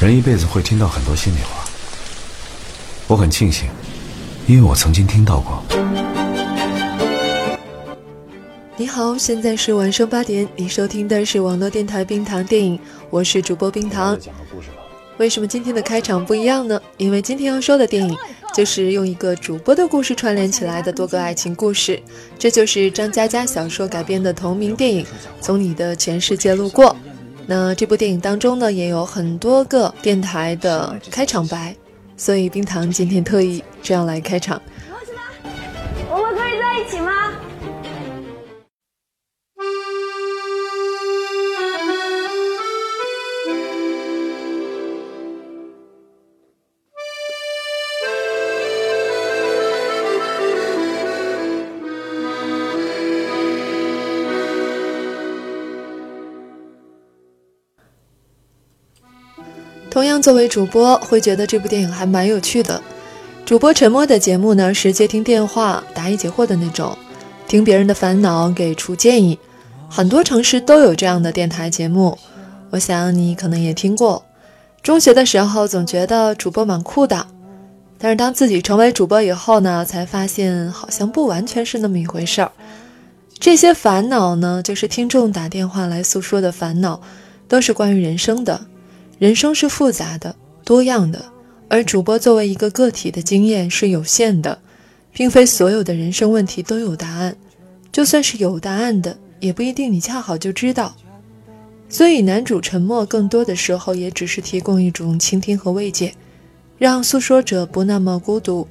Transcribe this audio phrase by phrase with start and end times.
[0.00, 1.64] 人一辈子会听到很多心里话，
[3.08, 3.68] 我很庆幸，
[4.46, 5.60] 因为我曾经听到过。
[8.76, 12.78] 你好，现在是晚上八点，你收听的是网络电台冰糖电影，
[13.10, 14.16] 我是主播冰糖。
[15.16, 16.80] 为什么今天的开场不一样呢？
[16.96, 18.16] 因为今天要说的电影
[18.54, 22.00] 就是用一个主播的故事串联起来的多个爱情故事，
[22.38, 25.04] 这就是张嘉佳小说改编的同名电影
[25.40, 26.86] 《从你的全世界路过》。
[27.50, 31.74] 那这部电影当中呢，也有很多个电台的开场白，
[32.14, 34.60] 所以冰糖今天特意这样来开场。
[36.10, 37.32] 我们可以在一起吗？
[59.98, 62.80] 同样，作为主播，会觉得这部电影还蛮有趣的。
[63.44, 66.96] 主播沉默的节目呢，是接听电话、答疑解惑的那种，
[67.48, 69.36] 听别人的烦恼，给出建议。
[69.88, 72.16] 很多城市都有这样的电台节目，
[72.70, 74.24] 我想你可能也听过。
[74.84, 77.26] 中学的时候总觉得主播蛮酷的，
[77.98, 82.52] 但是当自己成为主播以后呢，才发现好像不完全是那么一回事儿。
[83.40, 87.00] 这些烦恼呢，就是听众打电话来诉说的烦恼，
[87.48, 88.60] 都是关于人生的。
[89.18, 91.24] 人生是复杂的、多样的，
[91.68, 94.60] 而主播作为一个个体的经验是有限的，
[95.12, 97.36] 并非所有的人生问题都有答案。
[97.90, 100.94] 就算是有答案的，也不一定你恰好就知道。
[101.88, 106.14] 所以，男主沉默更多的时候也只是提供一种倾听和慰藉，
[106.78, 108.68] 让诉说者不那么孤独。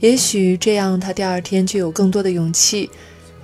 [0.00, 2.90] 也许这样，他第二天就有更多的勇气，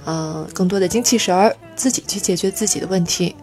[0.05, 3.35] 呃，更多的精气神儿，自己去解决自己的问题。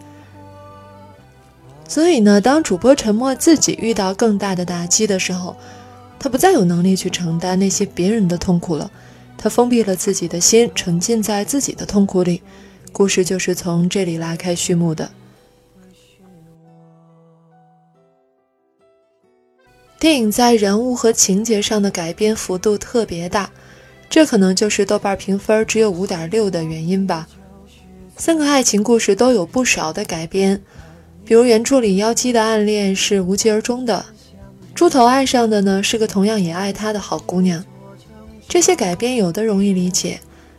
[1.90, 5.56] 所以呢，当主播沉默自己遇到更大的打击的时候，
[6.20, 8.88] 他不再有能力去承担那些别人的痛苦了，
[9.36, 12.42] 他封闭了自己的心，沉浸在自己的痛苦里。
[12.92, 15.10] 故事就是从这里拉开序幕的。
[19.98, 23.50] 电影在人物和情节上的改编幅度特别大，
[24.08, 27.26] 这可能就是豆瓣评分只有五点六的原因吧。
[28.16, 30.62] 三个爱情故事都有不少的改编。
[31.30, 34.04] 比如原著里妖姬的暗恋是无疾而终的，
[34.74, 37.64] 猪头爱上的呢是个同样也爱他的好姑娘。
[38.48, 40.18] 这些改编有的容易理解，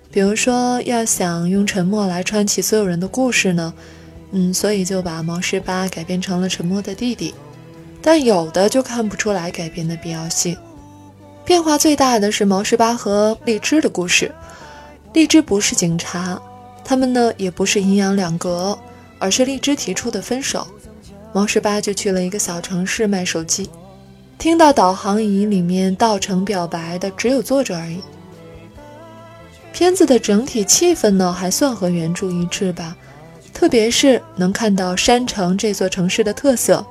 [0.10, 3.74] 比如说要想用沉默来串起所有人的故事呢，
[4.32, 7.36] 嗯，所以就把毛十八改编成了沉默的弟弟。
[8.02, 10.56] 但有的就看不出来改编的必要性。
[11.44, 14.34] 变化最大的是毛十八和荔枝的故事。
[15.12, 16.42] 荔枝不是警察，
[16.86, 18.80] 他们呢也不是阴阳两隔。
[19.22, 20.68] 而是荔枝提出的分手，
[21.32, 23.70] 毛十八就去了一个小城市卖手机。
[24.40, 28.00] 听到导航仪里面道成表白的只有作者而已。
[29.72, 32.98] 片子的整体气氛呢，还算和原著一致吧，
[33.54, 36.84] 特别是能看到山城这座城市的特色，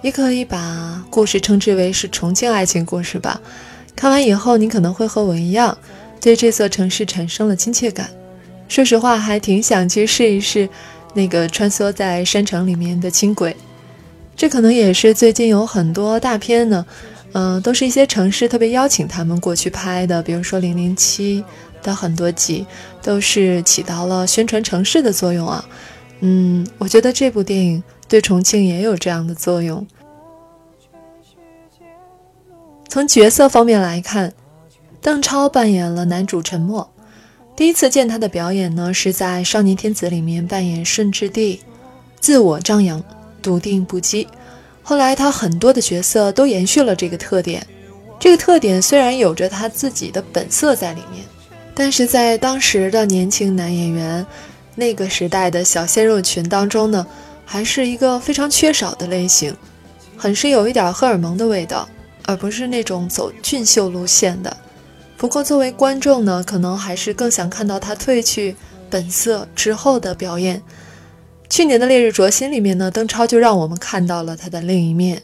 [0.00, 3.40] 也可以把故事称之为是重庆爱情故事吧。
[3.96, 5.76] 看完以后，你可能会和我一样，
[6.20, 8.08] 对这座城市产生了亲切感。
[8.68, 10.68] 说实话，还挺想去试一试。
[11.14, 13.56] 那个穿梭在山城里面的轻轨，
[14.36, 16.84] 这可能也是最近有很多大片呢，
[17.32, 21.42] 嗯，都是一些城市特别邀请他们过去拍的，比如说《零零七》
[21.84, 22.66] 的很多集
[23.00, 25.64] 都是起到了宣传城市的作用啊。
[26.20, 29.86] 嗯，我觉得这部电影对重庆也有这样的作用。
[32.88, 34.32] 从角色方面来看，
[35.00, 36.88] 邓超扮演了男主陈默。
[37.56, 41.60] 第一次见他的表演呢，是在《少年天子》里面扮演顺治帝，
[42.18, 43.00] 自我张扬，
[43.40, 44.26] 笃定不羁。
[44.82, 47.64] 后来他很多的角色都延续了这个特点。
[48.18, 51.24] 这个特点虽然有着他自己的本色在里面，
[51.74, 54.26] 但是在当时的年轻男演员
[54.74, 57.06] 那个时代的小鲜肉群当中呢，
[57.44, 59.56] 还是一个非常缺少的类型，
[60.16, 61.88] 很是有一点荷尔蒙的味道，
[62.24, 64.56] 而不是那种走俊秀路线的。
[65.16, 68.56] 不过，作为观众呢，可能还是更想看到他褪去
[68.90, 70.62] 本色之后的表演。
[71.48, 75.22] 去年的《烈日灼心》里面呢，邓超就让我们看到了他的另一面。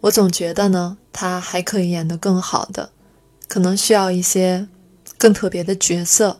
[0.00, 2.90] 我总觉得呢，他还可以演得更好的，
[3.48, 4.66] 可能需要一些
[5.18, 6.38] 更特别的角色。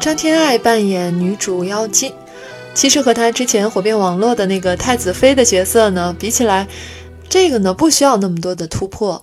[0.00, 2.12] 张天爱扮演女主妖姬，
[2.74, 6.66] 其实和她之前火遍网络的那个太子妃的角色呢，比起来。
[7.28, 9.22] 这个呢不需要那么多的突破，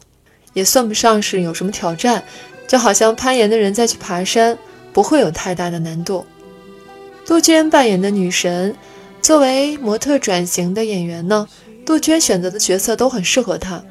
[0.53, 2.23] 也算不上是有什么挑战，
[2.67, 4.57] 就好像攀岩的人再去爬山，
[4.91, 6.25] 不会有太大的难度。
[7.25, 8.75] 杜鹃扮演的女神，
[9.21, 11.47] 作为模特转型的演员呢，
[11.85, 13.81] 杜鹃选择的角色都很适合她。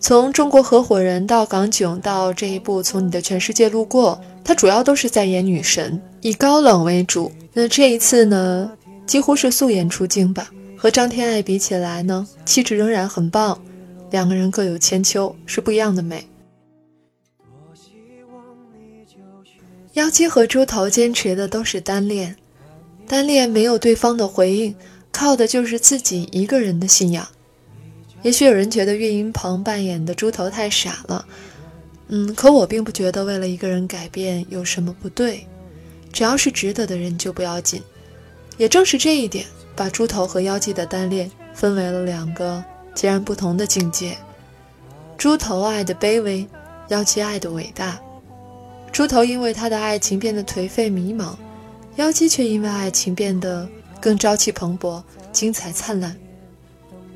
[0.00, 7.30] 从《中国合伙人》到《港囧》到这一部《从你的全世界路过》，她主要都是在演女神，以高冷为主。
[7.52, 8.72] 那这一次呢，
[9.06, 10.50] 几乎是素颜出镜吧。
[10.80, 13.62] 和张天爱比起来呢，气质仍然很棒。
[14.10, 16.26] 两个人各有千秋，是不一样的美。
[19.92, 22.34] 妖姬和猪头坚持的都是单恋，
[23.06, 24.74] 单恋没有对方的回应，
[25.12, 27.28] 靠的就是自己一个人的信仰。
[28.22, 31.26] 也许有人觉得岳云鹏扮演的猪头太傻了，
[32.08, 35.46] 嗯，可我并不觉得为了一个人改变有什么不对，
[36.10, 37.82] 只要是值得的人就不要紧。
[38.56, 39.44] 也正是这一点，
[39.80, 42.62] 把猪头和妖姬的单恋分为了两个
[42.94, 44.14] 截然不同的境界。
[45.16, 46.46] 猪头爱的卑微，
[46.88, 47.98] 妖姬爱的伟大。
[48.92, 51.34] 猪头因为他的爱情变得颓废迷茫，
[51.96, 53.66] 妖姬却因为爱情变得
[54.02, 56.14] 更朝气蓬勃、精彩灿烂。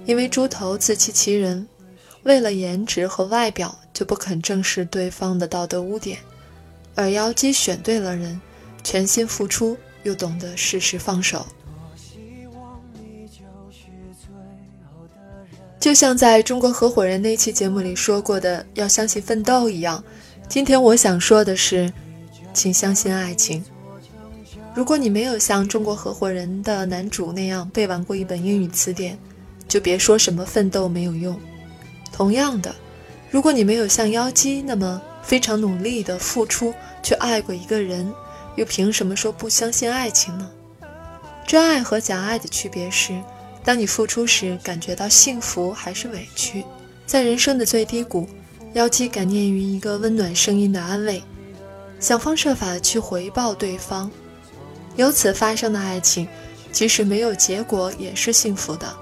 [0.06, 1.68] 因为猪头自欺欺人，
[2.22, 6.18] 为了颜值和外表就不肯正视对方的道德污点，
[6.94, 8.40] 而妖姬选对了人，
[8.82, 11.46] 全心付出又懂得适时放手。
[15.84, 20.02] 就像在中国合伙人那期节目里说过的，要相信奋斗一样。
[20.48, 21.92] 今天我想说的是，
[22.54, 23.62] 请相信爱情。
[24.74, 29.18] 如果你没有像中国合伙人的男主那样背完过一本英语词典，
[29.68, 31.38] 就别说什么奋斗没有用。
[32.10, 32.74] 同样的，
[33.30, 36.72] 如果你没有像妖姬那么非常努力的付出
[37.02, 38.10] 去爱过一个人，
[38.56, 40.50] 又凭什么说不相信爱情呢？
[41.46, 43.12] 真爱和假爱的区别是，
[43.64, 46.62] 当你付出时感觉到幸福还是委屈。
[47.06, 48.28] 在人生的最低谷，
[48.74, 51.22] 妖姬感念于一个温暖声音的安慰，
[51.98, 54.10] 想方设法去回报对方，
[54.96, 56.28] 由此发生的爱情，
[56.70, 58.94] 即使没有结果也是幸福的。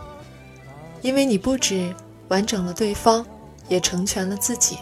[1.00, 1.93] 因为你不止
[2.29, 3.26] 完整了对方，
[3.69, 4.79] 也成全了自己。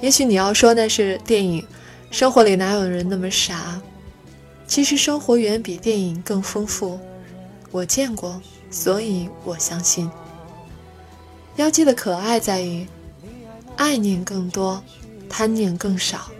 [0.00, 1.66] 也许你要说那是电影，
[2.10, 3.80] 生活里哪有人那么傻？
[4.66, 7.00] 其实生活远比电影更丰富。
[7.70, 10.10] 我见过，所以我相信。
[11.56, 12.86] 妖姬的可爱在于，
[13.76, 14.82] 爱念更多，
[15.28, 16.30] 贪念更少。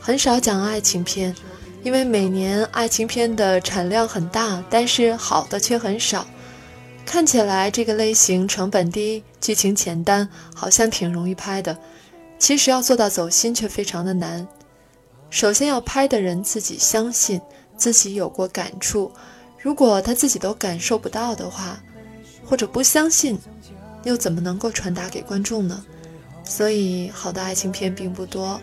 [0.00, 1.34] 很少讲爱情片，
[1.82, 6.26] 因为每年爱情片的产量很大，但是好的却很少。
[7.04, 11.76] 看起来这个类型成本低，剧情简单，好像挺容易拍的。
[12.38, 14.46] 其实要做到走心却非常的难。
[15.28, 17.40] 首先要拍的人自己相信，
[17.76, 19.12] 自己有过感触。
[19.62, 21.78] 如果他自己都感受不到的话，
[22.46, 23.38] 或者不相信，
[24.04, 25.84] 又怎么能够传达给观众呢？
[26.44, 28.60] 所以好的爱情片并不多。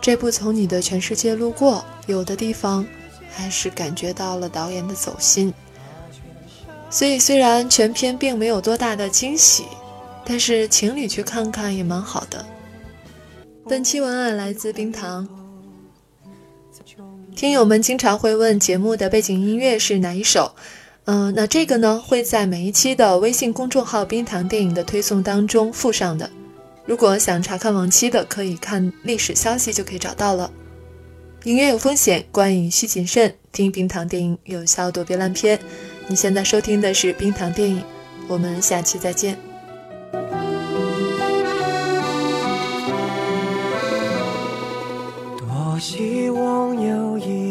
[0.00, 2.84] 这部从你的全世界路过，有的地方
[3.30, 5.54] 还是感觉到了导演的走心。
[6.90, 9.64] 所以，虽然全片并没有多大的惊喜，
[10.24, 12.44] 但是情侣去看看也蛮好的。
[13.68, 15.28] 本期文案来自冰糖。
[17.40, 20.54] 听友们经常会问节目的背景音乐是哪一首，
[21.06, 26.28] 嗯，那这个呢会在每一期的微信公众号“冰糖电影”的推送当中附上的。
[26.84, 30.50] 如果想查看往期的，可以看历史消息就可以找到了。
[31.44, 35.58] 音乐有风险，观影需谨慎，听冰糖电影有效躲避烂片。
[36.08, 37.82] 你现在收听的是冰糖电影，
[38.28, 39.38] 我们下期再见。
[45.38, 47.09] 多希望有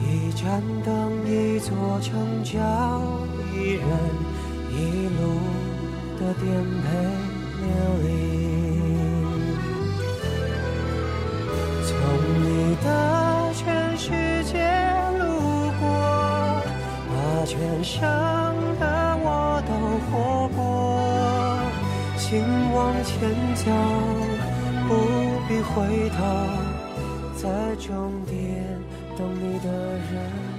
[0.00, 1.70] 一盏灯，一座
[2.00, 2.58] 城，叫
[3.52, 3.88] 一人，
[4.70, 5.20] 一路
[6.18, 6.44] 的颠
[6.82, 6.84] 沛
[7.60, 7.64] 流
[8.02, 8.06] 离。
[11.84, 11.90] 从
[12.42, 12.86] 你的
[13.54, 13.62] 全
[13.98, 14.08] 世
[14.44, 14.52] 界
[15.18, 15.22] 路
[15.80, 15.82] 过，
[17.08, 17.12] 把
[17.46, 18.00] 全生。
[22.24, 22.40] 请
[22.72, 23.70] 往前走，
[24.88, 24.90] 不
[25.46, 26.16] 必回头，
[27.36, 28.61] 在终点
[29.22, 30.51] 懂你的人。